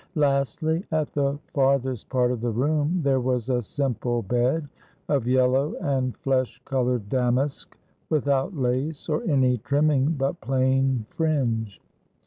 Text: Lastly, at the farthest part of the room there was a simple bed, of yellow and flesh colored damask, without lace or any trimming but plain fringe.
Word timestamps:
Lastly, 0.15 0.83
at 0.91 1.13
the 1.13 1.37
farthest 1.53 2.09
part 2.09 2.31
of 2.31 2.41
the 2.41 2.49
room 2.49 3.01
there 3.03 3.19
was 3.19 3.49
a 3.49 3.61
simple 3.61 4.23
bed, 4.23 4.67
of 5.07 5.27
yellow 5.27 5.75
and 5.75 6.17
flesh 6.17 6.59
colored 6.65 7.07
damask, 7.07 7.77
without 8.09 8.57
lace 8.57 9.07
or 9.07 9.21
any 9.25 9.59
trimming 9.59 10.13
but 10.13 10.41
plain 10.41 11.05
fringe. 11.11 11.79